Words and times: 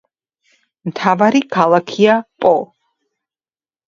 მთავარი 0.91 1.41
ქალაქია 1.55 2.15
პო. 2.45 2.55